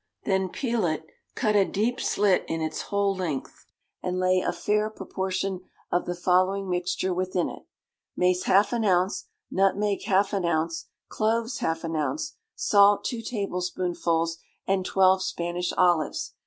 [0.25, 1.05] Then peel it,
[1.35, 3.67] cut a deep slit in its whole length,
[4.01, 7.67] and lay a fair proportion of the following mixture within it:
[8.17, 14.39] Mace half an ounce, nutmeg half an ounce, cloves half an ounce, salt two tablespoonfuls,
[14.65, 16.33] and twelve Spanish olives.